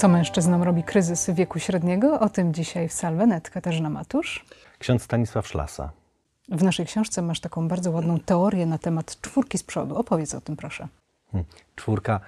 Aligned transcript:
Co 0.00 0.08
mężczyznom 0.08 0.62
robi 0.62 0.82
kryzys 0.82 1.30
wieku 1.30 1.58
średniego? 1.58 2.20
O 2.20 2.28
tym 2.28 2.54
dzisiaj 2.54 2.88
w 2.88 2.92
Salwenet. 2.92 3.50
Katarzyna 3.50 3.90
Matusz. 3.90 4.44
Ksiądz 4.78 5.02
Stanisław 5.02 5.48
Szlasa. 5.48 5.90
W 6.48 6.62
naszej 6.62 6.86
książce 6.86 7.22
masz 7.22 7.40
taką 7.40 7.68
bardzo 7.68 7.90
ładną 7.90 8.18
teorię 8.20 8.66
na 8.66 8.78
temat 8.78 9.20
czwórki 9.20 9.58
z 9.58 9.62
przodu. 9.62 9.96
Opowiedz 9.96 10.34
o 10.34 10.40
tym, 10.40 10.56
proszę. 10.56 10.88
Hmm, 11.32 11.50
czwórka, 11.76 12.20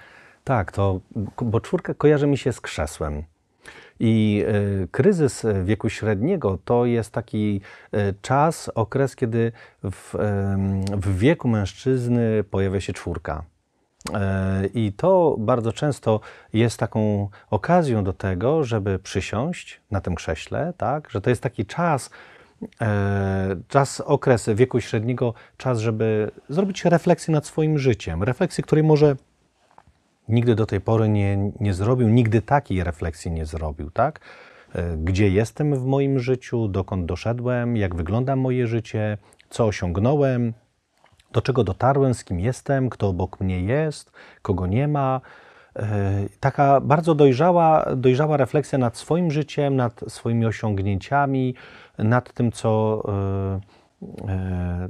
tak, 0.43 0.71
to, 0.71 0.99
bo 1.41 1.61
czwórka 1.61 1.93
kojarzy 1.93 2.27
mi 2.27 2.37
się 2.37 2.53
z 2.53 2.61
krzesłem. 2.61 3.23
I 3.99 4.43
y, 4.83 4.87
kryzys 4.91 5.45
wieku 5.63 5.89
średniego 5.89 6.59
to 6.65 6.85
jest 6.85 7.11
taki 7.11 7.61
y, 7.93 8.13
czas, 8.21 8.69
okres, 8.75 9.15
kiedy 9.15 9.51
w, 9.83 10.15
y, 10.15 10.97
w 10.97 11.17
wieku 11.17 11.47
mężczyzny 11.47 12.43
pojawia 12.43 12.81
się 12.81 12.93
czwórka. 12.93 13.43
I 14.73 14.93
to 14.93 15.35
bardzo 15.39 15.73
często 15.73 16.19
jest 16.53 16.79
taką 16.79 17.29
okazją 17.49 18.03
do 18.03 18.13
tego, 18.13 18.63
żeby 18.63 18.99
przysiąść 18.99 19.81
na 19.91 20.01
tym 20.01 20.15
krześle, 20.15 20.73
tak? 20.77 21.09
że 21.09 21.21
to 21.21 21.29
jest 21.29 21.43
taki 21.43 21.65
czas, 21.65 22.09
czas, 23.67 24.01
okres 24.01 24.49
wieku 24.55 24.81
średniego, 24.81 25.33
czas, 25.57 25.79
żeby 25.79 26.31
zrobić 26.49 26.85
refleksję 26.85 27.31
nad 27.31 27.45
swoim 27.45 27.77
życiem. 27.77 28.23
Refleksję, 28.23 28.63
której 28.63 28.83
może 28.83 29.15
nigdy 30.29 30.55
do 30.55 30.65
tej 30.65 30.81
pory 30.81 31.09
nie, 31.09 31.51
nie 31.59 31.73
zrobił, 31.73 32.09
nigdy 32.09 32.41
takiej 32.41 32.83
refleksji 32.83 33.31
nie 33.31 33.45
zrobił, 33.45 33.91
tak? 33.91 34.19
Gdzie 34.97 35.29
jestem 35.29 35.75
w 35.75 35.85
moim 35.85 36.19
życiu, 36.19 36.67
dokąd 36.67 37.05
doszedłem, 37.05 37.77
jak 37.77 37.95
wygląda 37.95 38.35
moje 38.35 38.67
życie, 38.67 39.17
co 39.49 39.65
osiągnąłem, 39.65 40.53
do 41.33 41.41
czego 41.41 41.63
dotarłem, 41.63 42.13
z 42.13 42.23
kim 42.23 42.39
jestem, 42.39 42.89
kto 42.89 43.07
obok 43.07 43.39
mnie 43.39 43.61
jest, 43.61 44.11
kogo 44.41 44.67
nie 44.67 44.87
ma. 44.87 45.21
Taka 46.39 46.81
bardzo 46.81 47.15
dojrzała, 47.15 47.85
dojrzała 47.95 48.37
refleksja 48.37 48.77
nad 48.77 48.97
swoim 48.97 49.31
życiem, 49.31 49.75
nad 49.75 50.01
swoimi 50.07 50.45
osiągnięciami, 50.45 51.55
nad 51.97 52.33
tym, 52.33 52.51
co, 52.51 53.03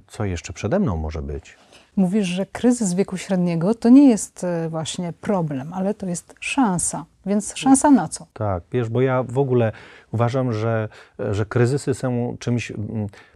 co 0.07 0.25
jeszcze 0.25 0.53
przede 0.53 0.79
mną 0.79 0.97
może 0.97 1.21
być. 1.21 1.57
Mówisz, 1.95 2.27
że 2.27 2.45
kryzys 2.45 2.93
wieku 2.93 3.17
średniego 3.17 3.75
to 3.75 3.89
nie 3.89 4.09
jest 4.09 4.43
e, 4.43 4.69
właśnie 4.69 5.13
problem, 5.21 5.73
ale 5.73 5.93
to 5.93 6.05
jest 6.05 6.35
szansa. 6.39 7.05
Więc 7.25 7.55
szansa 7.55 7.91
na 7.91 8.07
co? 8.07 8.27
Tak, 8.33 8.63
wiesz, 8.71 8.89
bo 8.89 9.01
ja 9.01 9.23
w 9.23 9.37
ogóle 9.37 9.71
uważam, 10.11 10.53
że, 10.53 10.89
że 11.31 11.45
kryzysy 11.45 11.93
są 11.93 12.35
czymś 12.39 12.73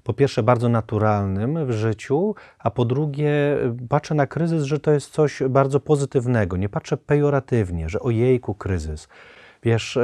po 0.03 0.13
pierwsze 0.13 0.43
bardzo 0.43 0.69
naturalnym 0.69 1.65
w 1.65 1.71
życiu, 1.71 2.35
a 2.59 2.71
po 2.71 2.85
drugie 2.85 3.57
patrzę 3.89 4.15
na 4.15 4.27
kryzys, 4.27 4.63
że 4.63 4.79
to 4.79 4.91
jest 4.91 5.11
coś 5.11 5.43
bardzo 5.49 5.79
pozytywnego. 5.79 6.57
Nie 6.57 6.69
patrzę 6.69 6.97
pejoratywnie, 6.97 7.89
że 7.89 7.99
ojejku, 7.99 8.53
kryzys. 8.53 9.07
Wiesz, 9.63 9.97
e, 9.97 10.03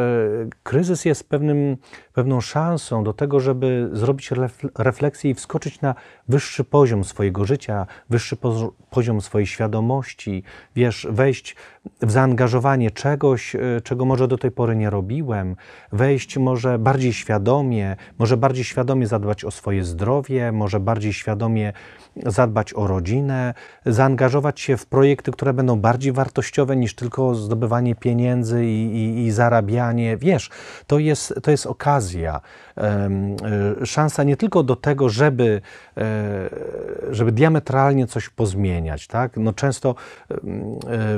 kryzys 0.64 1.06
jest 1.06 1.30
pewnym, 1.30 1.78
pewną 2.14 2.42
szansą 2.42 3.04
do 3.04 3.14
tego, 3.14 3.40
żeby 3.40 3.90
zrobić 3.94 4.32
refleksję 4.78 5.32
i 5.32 5.34
wskoczyć 5.34 5.82
na 5.82 5.96
wyższy 6.28 6.64
poziom 6.64 7.04
swojego 7.04 7.46
życia, 7.46 7.88
wyższy 8.10 8.38
poziom 8.90 9.22
swojej 9.22 9.48
świadomości, 9.48 10.44
wiesz, 10.76 11.08
wejść 11.10 11.56
w 12.02 12.12
zaangażowanie 12.12 12.92
czegoś, 12.92 13.56
e, 13.56 13.60
czego 13.84 14.06
może 14.06 14.28
do 14.28 14.38
tej 14.38 14.52
pory 14.52 14.76
nie 14.76 14.90
robiłem, 14.90 15.56
wejść 15.92 16.38
może 16.38 16.80
bardziej 16.80 17.14
świadomie, 17.14 17.96
może 18.20 18.38
bardziej 18.38 18.64
świadomie 18.64 19.08
zadbać 19.08 19.46
o 19.46 19.52
swoje 19.52 19.84
zdrowie, 19.84 20.52
może 20.52 20.80
bardziej 20.80 21.14
świadomie 21.14 21.74
zadbać 22.16 22.74
o 22.74 22.88
rodzinę, 22.88 23.54
zaangażować 23.86 24.60
się 24.60 24.78
w 24.78 24.86
projekty, 24.86 25.32
które 25.32 25.54
będą 25.54 25.80
bardziej 25.80 26.12
wartościowe 26.12 26.76
niż 26.76 26.96
tylko 26.96 27.36
zdobywanie 27.36 27.96
pieniędzy 27.96 28.66
i, 28.66 28.96
i, 28.96 29.26
i 29.26 29.32
zarabianie. 29.32 29.53
Wiesz, 30.18 30.50
to 30.88 31.00
jest, 31.00 31.34
to 31.44 31.52
jest 31.52 31.66
okazja, 31.66 32.42
szansa 33.86 34.24
nie 34.24 34.38
tylko 34.38 34.64
do 34.64 34.76
tego, 34.76 35.10
żeby, 35.10 35.62
e, 35.98 36.50
żeby 37.12 37.32
diametralnie 37.32 38.08
coś 38.08 38.30
pozmieniać. 38.30 39.08
Tak? 39.08 39.38
No 39.38 39.54
często 39.54 39.96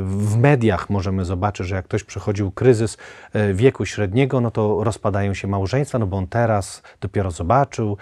w 0.02 0.38
mediach 0.38 0.90
możemy 0.90 1.26
zobaczyć, 1.26 1.68
że 1.68 1.76
jak 1.76 1.86
ktoś 1.86 2.04
przechodził 2.04 2.52
kryzys 2.52 2.98
e, 3.34 3.54
wieku 3.54 3.86
średniego, 3.86 4.42
no 4.42 4.52
to 4.52 4.84
rozpadają 4.84 5.34
się 5.34 5.48
małżeństwa, 5.48 6.00
no 6.00 6.08
bo 6.08 6.18
on 6.18 6.28
teraz 6.28 6.82
dopiero 7.02 7.32
zobaczył, 7.32 7.98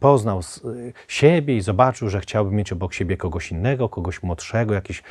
poznał 0.00 0.40
siebie 1.08 1.56
i 1.56 1.60
zobaczył, 1.60 2.08
że 2.08 2.20
chciałby 2.20 2.54
mieć 2.54 2.72
obok 2.72 2.94
siebie 2.94 3.16
kogoś 3.16 3.52
innego, 3.52 3.88
kogoś 3.88 4.22
młodszego, 4.22 4.74
jakiś 4.74 5.02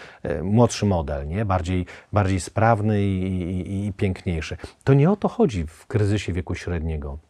młodszy 0.43 0.85
model, 0.85 1.27
nie? 1.27 1.45
Bardziej, 1.45 1.85
bardziej 2.13 2.39
sprawny 2.39 3.03
i, 3.03 3.23
i, 3.23 3.87
i 3.87 3.93
piękniejszy. 3.93 4.57
To 4.83 4.93
nie 4.93 5.11
o 5.11 5.15
to 5.15 5.27
chodzi 5.27 5.67
w 5.67 5.87
kryzysie 5.87 6.33
wieku 6.33 6.55
średniego. 6.55 7.28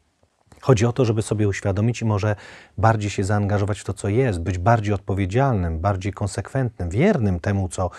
Chodzi 0.62 0.86
o 0.86 0.94
to, 0.94 1.06
żeby 1.06 1.22
sobie 1.22 1.48
uświadomić 1.48 2.02
i 2.02 2.06
może 2.06 2.36
bardziej 2.78 3.10
się 3.10 3.24
zaangażować 3.24 3.80
w 3.80 3.84
to, 3.84 3.94
co 3.94 4.08
jest, 4.10 4.40
być 4.42 4.58
bardziej 4.58 4.94
odpowiedzialnym, 4.94 5.80
bardziej 5.80 6.14
konsekwentnym, 6.14 6.90
wiernym 6.90 7.40
temu, 7.40 7.70
co, 7.70 7.90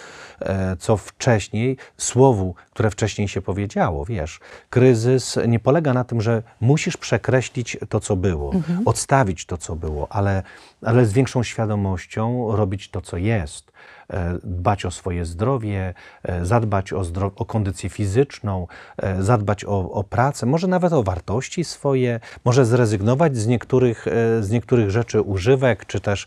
e, 0.40 0.76
co 0.76 0.96
wcześniej, 0.96 1.76
słowu, 1.96 2.54
które 2.70 2.90
wcześniej 2.90 3.28
się 3.28 3.42
powiedziało. 3.42 4.04
Wiesz, 4.04 4.40
kryzys 4.70 5.38
nie 5.48 5.58
polega 5.58 5.94
na 5.94 6.04
tym, 6.04 6.20
że 6.20 6.42
musisz 6.60 6.96
przekreślić 6.96 7.76
to, 7.88 8.00
co 8.00 8.16
było, 8.16 8.52
mhm. 8.52 8.88
odstawić 8.88 9.46
to, 9.46 9.56
co 9.56 9.76
było, 9.76 10.12
ale, 10.12 10.42
ale 10.82 11.06
z 11.06 11.12
większą 11.12 11.42
świadomością 11.42 12.56
robić 12.56 12.90
to, 12.90 13.00
co 13.00 13.16
jest. 13.16 13.70
E, 14.10 14.38
dbać 14.44 14.84
o 14.84 14.90
swoje 14.90 15.24
zdrowie, 15.24 15.94
e, 16.22 16.44
zadbać 16.44 16.92
o, 16.92 17.00
zdro- 17.00 17.30
o 17.36 17.44
kondycję 17.44 17.90
fizyczną, 17.90 18.66
e, 18.96 19.22
zadbać 19.22 19.64
o, 19.64 19.92
o 19.92 20.04
pracę, 20.04 20.46
może 20.46 20.66
nawet 20.66 20.92
o 20.92 21.02
wartości 21.02 21.64
swoje, 21.64 22.20
może 22.44 22.66
zrezygnować 22.66 23.36
z 23.36 23.46
niektórych, 23.46 24.06
z 24.40 24.50
niektórych 24.50 24.90
rzeczy 24.90 25.20
używek, 25.20 25.86
czy 25.86 26.00
też, 26.00 26.26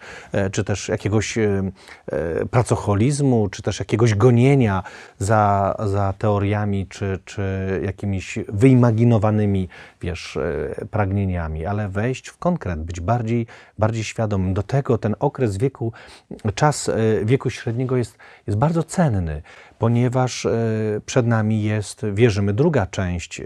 czy 0.52 0.64
też 0.64 0.90
jakiegoś 0.90 1.38
pracocholizmu, 2.52 3.50
czy 3.50 3.62
też 3.62 3.80
jakiegoś 3.80 4.16
gonienia 4.16 4.84
za, 5.20 5.76
za 5.86 6.14
teoriami, 6.18 6.88
czy, 6.88 7.20
czy 7.26 7.44
jakimiś 7.86 8.40
wyimaginowanymi, 8.48 9.70
wiesz, 10.02 10.38
pragnieniami, 10.92 11.66
ale 11.66 11.90
wejść 11.90 12.28
w 12.28 12.38
konkret, 12.38 12.84
być 12.84 13.00
bardziej, 13.00 13.48
bardziej 13.80 14.04
świadomym. 14.04 14.54
Do 14.54 14.64
tego 14.64 14.98
ten 14.98 15.16
okres 15.20 15.58
wieku, 15.58 15.92
czas 16.56 16.92
wieku 17.24 17.50
średniego, 17.50 17.73
poprzedniego 17.74 17.98
jest, 17.98 18.18
jest 18.48 18.60
bardzo 18.60 18.84
cenny, 18.84 19.42
ponieważ 19.80 20.46
e, 20.46 20.52
przed 21.06 21.28
nami 21.28 21.64
jest, 21.64 22.06
wierzymy, 22.14 22.54
druga 22.54 22.88
część 22.88 23.40
e, 23.40 23.44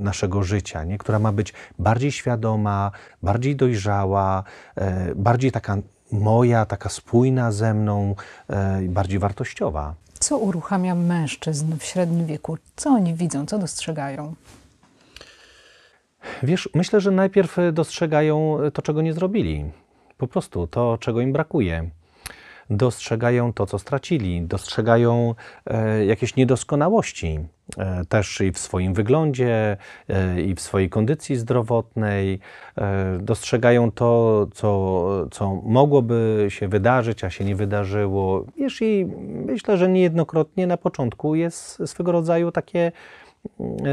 naszego 0.00 0.42
życia, 0.42 0.84
nie? 0.84 0.98
która 0.98 1.18
ma 1.18 1.32
być 1.32 1.52
bardziej 1.78 2.12
świadoma, 2.12 2.90
bardziej 3.22 3.56
dojrzała, 3.56 4.42
e, 4.76 5.14
bardziej 5.14 5.52
taka 5.52 5.76
moja, 6.12 6.66
taka 6.66 6.88
spójna 6.88 7.52
ze 7.52 7.74
mną, 7.74 8.14
bardziej 8.88 9.18
wartościowa. 9.18 9.94
Co 10.20 10.38
uruchamia 10.38 10.94
mężczyzn 10.94 11.76
w 11.78 11.84
średnim 11.84 12.26
wieku? 12.26 12.58
Co 12.76 12.90
oni 12.90 13.14
widzą, 13.14 13.46
co 13.46 13.58
dostrzegają? 13.58 14.34
Wiesz, 16.42 16.68
myślę, 16.74 17.00
że 17.00 17.10
najpierw 17.10 17.56
dostrzegają 17.72 18.58
to, 18.72 18.82
czego 18.82 19.02
nie 19.02 19.12
zrobili. 19.12 19.64
Po 20.18 20.26
prostu 20.26 20.66
to, 20.66 20.98
czego 21.00 21.20
im 21.20 21.32
brakuje 21.32 21.90
dostrzegają 22.70 23.52
to, 23.52 23.66
co 23.66 23.78
stracili, 23.78 24.42
dostrzegają 24.42 25.34
e, 25.66 26.04
jakieś 26.04 26.36
niedoskonałości 26.36 27.38
e, 27.78 28.04
też 28.04 28.40
i 28.40 28.52
w 28.52 28.58
swoim 28.58 28.94
wyglądzie, 28.94 29.76
e, 30.08 30.40
i 30.40 30.54
w 30.54 30.60
swojej 30.60 30.90
kondycji 30.90 31.36
zdrowotnej, 31.36 32.40
dostrzegają 33.20 33.92
to, 33.92 34.46
co, 34.54 35.08
co 35.30 35.54
mogłoby 35.54 36.46
się 36.48 36.68
wydarzyć, 36.68 37.24
a 37.24 37.30
się 37.30 37.44
nie 37.44 37.56
wydarzyło. 37.56 38.44
Wiesz, 38.56 38.82
i 38.82 39.06
myślę, 39.46 39.76
że 39.76 39.88
niejednokrotnie 39.88 40.66
na 40.66 40.76
początku 40.76 41.34
jest 41.34 41.82
swego 41.86 42.12
rodzaju 42.12 42.52
takie 42.52 42.92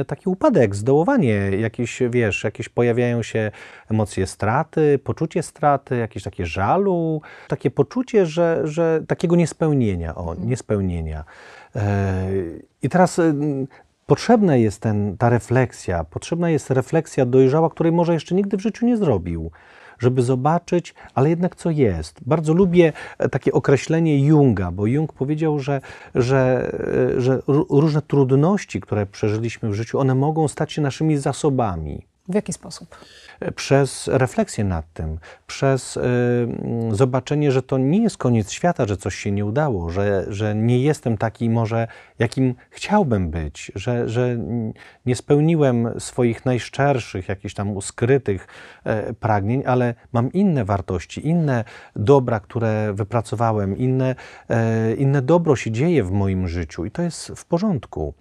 taki 0.07 0.29
upadek, 0.29 0.75
zdołowanie, 0.75 1.33
jakieś, 1.59 1.99
wiesz, 2.09 2.43
jakieś 2.43 2.69
pojawiają 2.69 3.23
się 3.23 3.51
emocje 3.91 4.27
straty, 4.27 4.99
poczucie 5.03 5.43
straty, 5.43 5.97
jakieś 5.97 6.23
takie 6.23 6.45
żalu, 6.45 7.21
takie 7.47 7.71
poczucie, 7.71 8.25
że, 8.25 8.61
że 8.63 9.03
takiego 9.07 9.35
niespełnienia, 9.35 10.15
o, 10.15 10.31
mhm. 10.31 10.49
niespełnienia. 10.49 11.23
E, 11.75 12.27
I 12.81 12.89
teraz 12.89 13.19
e, 13.19 13.33
potrzebna 14.05 14.55
jest 14.55 14.81
ten, 14.81 15.17
ta 15.17 15.29
refleksja, 15.29 16.03
potrzebna 16.03 16.49
jest 16.49 16.69
refleksja 16.69 17.25
dojrzała, 17.25 17.69
której 17.69 17.91
może 17.91 18.13
jeszcze 18.13 18.35
nigdy 18.35 18.57
w 18.57 18.61
życiu 18.61 18.85
nie 18.85 18.97
zrobił 18.97 19.51
żeby 19.99 20.21
zobaczyć, 20.21 20.95
ale 21.15 21.29
jednak 21.29 21.55
co 21.55 21.69
jest. 21.69 22.19
Bardzo 22.25 22.53
lubię 22.53 22.93
e, 23.17 23.29
takie 23.29 23.51
określenie 23.51 24.25
Junga, 24.25 24.71
bo 24.71 24.87
Jung 24.87 25.13
powiedział, 25.13 25.59
że, 25.59 25.81
że, 26.15 26.71
e, 27.17 27.21
że 27.21 27.41
różne 27.69 28.01
trudności, 28.01 28.81
które 28.81 29.05
przeżyliśmy 29.05 29.69
w 29.69 29.73
życiu, 29.73 29.99
one 29.99 30.15
mogą 30.15 30.47
stać 30.47 30.73
się 30.73 30.81
naszymi 30.81 31.17
zasobami. 31.17 32.12
W 32.29 32.35
jaki 32.35 32.53
sposób? 32.53 32.97
przez 33.55 34.07
refleksję 34.07 34.63
nad 34.63 34.93
tym, 34.93 35.19
przez 35.47 35.97
y, 35.97 36.01
mm, 36.01 36.95
zobaczenie, 36.95 37.51
że 37.51 37.63
to 37.63 37.77
nie 37.77 38.03
jest 38.03 38.17
koniec 38.17 38.51
świata, 38.51 38.85
że 38.85 38.97
coś 38.97 39.15
się 39.15 39.31
nie 39.31 39.45
udało, 39.45 39.89
że, 39.89 40.25
że 40.27 40.55
nie 40.55 40.79
jestem 40.79 41.17
taki 41.17 41.49
może, 41.49 41.87
jakim 42.19 42.55
chciałbym 42.69 43.29
być, 43.29 43.71
że, 43.75 44.09
że 44.09 44.37
nie 45.05 45.15
spełniłem 45.15 45.99
swoich 45.99 46.45
najszczerszych, 46.45 47.29
jakichś 47.29 47.53
tam 47.53 47.77
uskrytych 47.77 48.47
e, 48.83 49.13
pragnień, 49.13 49.63
ale 49.65 49.95
mam 50.13 50.31
inne 50.31 50.65
wartości, 50.65 51.27
inne 51.27 51.63
dobra, 51.95 52.39
które 52.39 52.93
wypracowałem, 52.93 53.77
inne, 53.77 54.15
e, 54.49 54.93
inne 54.93 55.21
dobro 55.21 55.55
się 55.55 55.71
dzieje 55.71 56.03
w 56.03 56.11
moim 56.11 56.47
życiu 56.47 56.85
i 56.85 56.91
to 56.91 57.01
jest 57.01 57.27
w 57.35 57.45
porządku. 57.45 58.13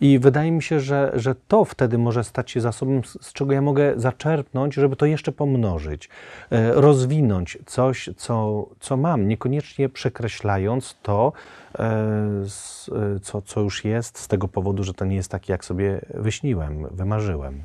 I 0.00 0.18
wydaje 0.18 0.52
mi 0.52 0.62
się, 0.62 0.80
że, 0.80 1.12
że 1.14 1.34
to 1.48 1.64
wtedy 1.64 1.98
może 1.98 2.24
stać 2.24 2.50
się 2.50 2.60
zasobem, 2.60 3.02
z 3.20 3.32
czego 3.32 3.52
ja 3.52 3.62
mogę 3.62 3.92
zaczerpnąć, 3.96 4.74
żeby 4.74 4.96
to 4.96 5.06
jeszcze 5.06 5.32
pomnożyć, 5.32 6.08
e, 6.50 6.72
rozwinąć 6.72 7.58
coś, 7.66 8.10
co, 8.16 8.66
co 8.80 8.96
mam, 8.96 9.28
niekoniecznie 9.28 9.88
przekreślając 9.88 10.96
to, 11.02 11.32
e, 11.78 11.82
e, 11.84 13.20
co, 13.22 13.42
co 13.42 13.60
już 13.60 13.84
jest, 13.84 14.18
z 14.18 14.28
tego 14.28 14.48
powodu, 14.48 14.84
że 14.84 14.94
to 14.94 15.04
nie 15.04 15.16
jest 15.16 15.30
takie, 15.30 15.52
jak 15.52 15.64
sobie 15.64 16.00
wyśniłem, 16.14 16.86
wymarzyłem. 16.90 17.62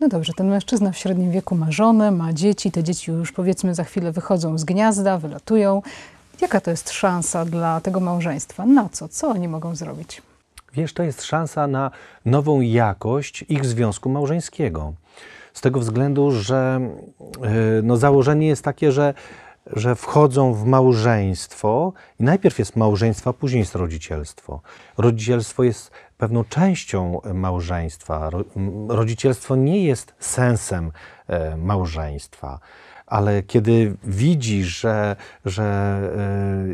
No 0.00 0.08
dobrze, 0.08 0.32
ten 0.36 0.48
mężczyzna 0.48 0.92
w 0.92 0.96
średnim 0.96 1.30
wieku 1.30 1.54
ma 1.54 1.70
żonę, 1.70 2.10
ma 2.10 2.32
dzieci, 2.32 2.70
te 2.70 2.84
dzieci 2.84 3.10
już 3.10 3.32
powiedzmy 3.32 3.74
za 3.74 3.84
chwilę 3.84 4.12
wychodzą 4.12 4.58
z 4.58 4.64
gniazda, 4.64 5.18
wylatują. 5.18 5.82
Jaka 6.40 6.60
to 6.60 6.70
jest 6.70 6.90
szansa 6.90 7.44
dla 7.44 7.80
tego 7.80 8.00
małżeństwa? 8.00 8.66
Na 8.66 8.88
co? 8.88 9.08
Co 9.08 9.28
oni 9.28 9.48
mogą 9.48 9.76
zrobić? 9.76 10.22
Wiesz, 10.72 10.92
to 10.92 11.02
jest 11.02 11.22
szansa 11.22 11.66
na 11.66 11.90
nową 12.24 12.60
jakość 12.60 13.44
ich 13.48 13.64
związku 13.64 14.08
małżeńskiego. 14.08 14.92
Z 15.52 15.60
tego 15.60 15.80
względu, 15.80 16.30
że 16.30 16.80
e, 17.42 17.50
no, 17.82 17.96
założenie 17.96 18.46
jest 18.46 18.64
takie, 18.64 18.92
że, 18.92 19.14
że 19.66 19.94
wchodzą 19.94 20.54
w 20.54 20.64
małżeństwo 20.64 21.92
i 22.20 22.24
najpierw 22.24 22.58
jest 22.58 22.76
małżeństwo, 22.76 23.30
a 23.30 23.32
później 23.32 23.60
jest 23.60 23.74
rodzicielstwo. 23.74 24.60
Rodzicielstwo 24.98 25.64
jest 25.64 25.90
pewną 26.18 26.44
częścią 26.44 27.20
małżeństwa. 27.34 28.30
Rodzicielstwo 28.88 29.56
nie 29.56 29.84
jest 29.84 30.14
sensem 30.18 30.92
e, 31.28 31.56
małżeństwa 31.56 32.60
ale 33.08 33.42
kiedy 33.42 33.96
widzi, 34.04 34.64
że, 34.64 35.16
że 35.44 35.64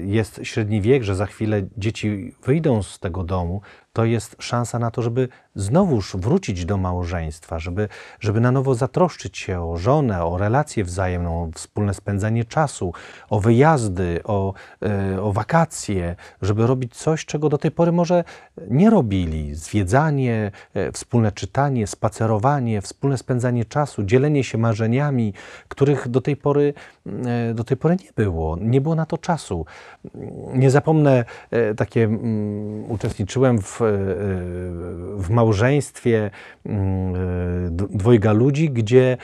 e, 0.01 0.05
jest 0.05 0.41
średni 0.43 0.81
wiek, 0.81 1.03
że 1.03 1.15
za 1.15 1.27
chwilę 1.27 1.63
dzieci 1.79 2.35
wyjdą 2.45 2.83
z 2.83 2.99
tego 2.99 3.25
domu, 3.25 3.61
to 3.95 4.05
jest 4.05 4.37
szansa 4.39 4.79
na 4.79 4.91
to, 4.91 5.03
żeby 5.03 5.29
znowuż 5.57 6.17
wrócić 6.17 6.65
do 6.65 6.77
małżeństwa, 6.77 7.59
żeby, 7.59 7.89
żeby 8.21 8.41
na 8.41 8.51
nowo 8.53 8.75
zatroszczyć 8.75 9.39
się 9.39 9.61
o 9.61 9.77
żonę, 9.77 10.25
o 10.25 10.39
relację 10.39 10.85
wzajemną, 10.85 11.43
o 11.43 11.51
wspólne 11.55 11.95
spędzanie 11.95 12.45
czasu, 12.45 12.93
o 13.31 13.41
wyjazdy, 13.41 14.21
o, 14.25 14.55
e, 14.83 15.23
o 15.23 15.33
wakacje, 15.33 16.17
żeby 16.43 16.67
robić 16.67 16.97
coś, 16.97 17.25
czego 17.25 17.49
do 17.49 17.59
tej 17.59 17.71
pory 17.71 17.93
może 17.93 18.25
nie 18.71 18.91
robili. 18.91 19.55
Zwiedzanie, 19.55 20.51
e, 20.75 20.93
wspólne 20.93 21.33
czytanie, 21.33 21.87
spacerowanie, 21.87 22.83
wspólne 22.83 23.19
spędzanie 23.19 23.65
czasu, 23.65 24.05
dzielenie 24.05 24.45
się 24.45 24.59
marzeniami, 24.59 25.33
których 25.69 26.09
do 26.09 26.21
tej 26.21 26.37
pory, 26.37 26.75
e, 27.27 27.55
do 27.55 27.65
tej 27.65 27.77
pory 27.77 27.97
nie 28.05 28.25
było. 28.25 28.57
Nie 28.61 28.81
było 28.81 28.95
na 28.95 29.07
to 29.07 29.19
czasu. 29.19 29.67
Nie 30.55 30.71
zapomnę, 30.71 31.25
takie 31.77 32.05
mm, 32.05 32.91
uczestniczyłem 32.91 33.59
w, 33.63 33.84
w 35.17 35.27
małżeństwie, 35.31 36.31
mm, 36.67 37.15
e, 37.15 37.19
dwojga 37.71 38.33
ludzi, 38.33 38.71
gdzie 38.71 39.17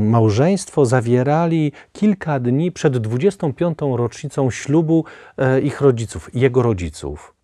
małżeństwo 0.00 0.86
zawierali 0.86 1.72
kilka 1.92 2.40
dni 2.40 2.72
przed 2.72 2.98
25. 2.98 3.78
rocznicą 3.96 4.50
ślubu 4.50 5.04
e, 5.38 5.60
ich 5.60 5.80
rodziców, 5.80 6.30
jego 6.34 6.62
rodziców. 6.62 7.35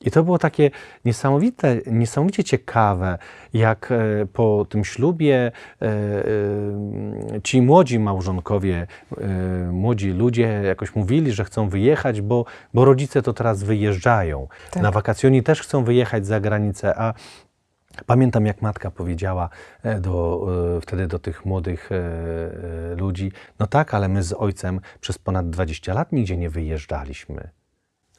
I 0.00 0.10
to 0.10 0.24
było 0.24 0.38
takie 0.38 0.70
niesamowite, 1.04 1.76
niesamowicie 1.86 2.44
ciekawe, 2.44 3.18
jak 3.52 3.92
e, 3.92 4.26
po 4.26 4.66
tym 4.68 4.84
ślubie 4.84 5.52
ci 7.42 7.62
młodzi 7.62 7.98
małżonkowie, 7.98 8.86
młodzi 9.72 10.10
ludzie 10.10 10.62
jakoś 10.64 10.94
mówili, 10.94 11.32
że 11.32 11.44
chcą 11.44 11.68
wyjechać, 11.68 12.20
bo, 12.20 12.44
bo 12.74 12.84
rodzice 12.84 13.22
to 13.22 13.32
teraz 13.32 13.62
wyjeżdżają. 13.62 14.48
Tak. 14.70 14.82
Na 14.82 14.90
wakacjoni 14.90 15.42
też 15.42 15.62
chcą 15.62 15.84
wyjechać 15.84 16.26
za 16.26 16.40
granicę, 16.40 16.98
a 16.98 17.14
Pamiętam, 18.06 18.46
jak 18.46 18.62
matka 18.62 18.90
powiedziała 18.90 19.48
e, 19.82 20.00
do, 20.00 20.46
e, 20.76 20.80
wtedy 20.80 21.06
do 21.06 21.18
tych 21.18 21.44
młodych 21.44 21.90
e, 21.92 22.94
ludzi: 22.96 23.32
No 23.58 23.66
tak, 23.66 23.94
ale 23.94 24.08
my 24.08 24.22
z 24.22 24.32
ojcem 24.32 24.80
przez 25.00 25.18
ponad 25.18 25.50
20 25.50 25.94
lat 25.94 26.12
nigdzie 26.12 26.36
nie 26.36 26.50
wyjeżdżaliśmy. 26.50 27.50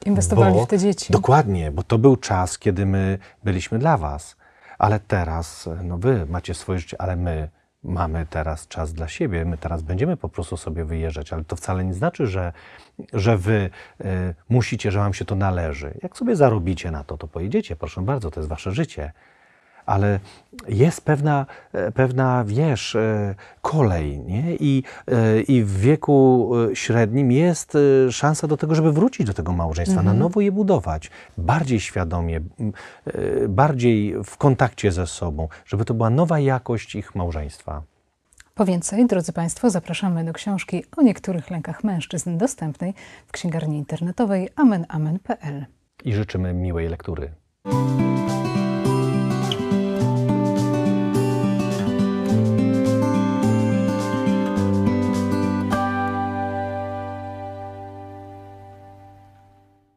Inwestowali 0.06 0.54
bo, 0.54 0.64
w 0.64 0.68
te 0.68 0.78
dzieci. 0.78 1.12
Dokładnie, 1.12 1.70
bo 1.70 1.82
to 1.82 1.98
był 1.98 2.16
czas, 2.16 2.58
kiedy 2.58 2.86
my 2.86 3.18
byliśmy 3.44 3.78
dla 3.78 3.96
Was. 3.96 4.36
Ale 4.78 5.00
teraz, 5.00 5.68
no 5.84 5.98
Wy 5.98 6.26
macie 6.26 6.54
swoje 6.54 6.78
życie, 6.78 7.00
ale 7.00 7.16
my 7.16 7.48
mamy 7.82 8.26
teraz 8.30 8.68
czas 8.68 8.92
dla 8.92 9.08
siebie. 9.08 9.44
My 9.44 9.58
teraz 9.58 9.82
będziemy 9.82 10.16
po 10.16 10.28
prostu 10.28 10.56
sobie 10.56 10.84
wyjeżdżać, 10.84 11.32
ale 11.32 11.44
to 11.44 11.56
wcale 11.56 11.84
nie 11.84 11.94
znaczy, 11.94 12.26
że, 12.26 12.52
że 13.12 13.36
Wy 13.36 13.70
y, 14.00 14.34
musicie, 14.48 14.90
że 14.90 14.98
Wam 14.98 15.14
się 15.14 15.24
to 15.24 15.34
należy. 15.34 15.98
Jak 16.02 16.16
sobie 16.16 16.36
zarobicie 16.36 16.90
na 16.90 17.04
to, 17.04 17.18
to 17.18 17.28
pojedziecie, 17.28 17.76
proszę 17.76 18.00
bardzo, 18.00 18.30
to 18.30 18.40
jest 18.40 18.50
Wasze 18.50 18.72
życie 18.72 19.12
ale 19.86 20.20
jest 20.68 21.00
pewna, 21.00 21.46
e, 21.72 21.92
pewna 21.92 22.44
wiesz, 22.44 22.96
e, 22.96 23.34
kolej, 23.62 24.20
nie? 24.20 24.56
I, 24.60 24.82
e, 25.08 25.40
I 25.40 25.62
w 25.62 25.80
wieku 25.80 26.52
średnim 26.74 27.32
jest 27.32 27.78
szansa 28.10 28.46
do 28.46 28.56
tego, 28.56 28.74
żeby 28.74 28.92
wrócić 28.92 29.26
do 29.26 29.34
tego 29.34 29.52
małżeństwa, 29.52 30.00
mhm. 30.00 30.16
na 30.16 30.24
nowo 30.24 30.40
je 30.40 30.52
budować, 30.52 31.10
bardziej 31.38 31.80
świadomie, 31.80 32.40
bardziej 33.48 34.14
w 34.24 34.36
kontakcie 34.36 34.92
ze 34.92 35.06
sobą, 35.06 35.48
żeby 35.66 35.84
to 35.84 35.94
była 35.94 36.10
nowa 36.10 36.40
jakość 36.40 36.94
ich 36.94 37.14
małżeństwa. 37.14 37.82
Po 38.54 38.64
więcej, 38.64 39.06
drodzy 39.06 39.32
Państwo, 39.32 39.70
zapraszamy 39.70 40.24
do 40.24 40.32
książki 40.32 40.84
o 40.96 41.02
niektórych 41.02 41.50
lękach 41.50 41.84
mężczyzn 41.84 42.38
dostępnej 42.38 42.94
w 43.26 43.32
księgarni 43.32 43.78
internetowej 43.78 44.48
amenamen.pl. 44.56 45.66
I 46.04 46.12
życzymy 46.12 46.54
miłej 46.54 46.88
lektury. 46.88 47.32